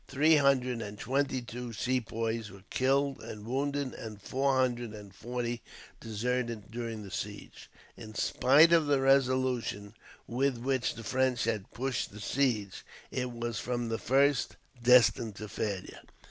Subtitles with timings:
[0.07, 5.61] Three hundred and twenty two Sepoys were killed and wounded, and four hundred and forty
[5.99, 7.69] deserted during the siege.
[7.95, 9.93] In spite of the resolution
[10.25, 15.47] with which the French had pushed the siege, it was, from the first, destined to
[15.47, 16.01] failure.